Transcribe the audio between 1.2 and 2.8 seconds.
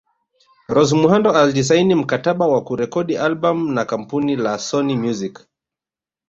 alisaini mkataba wa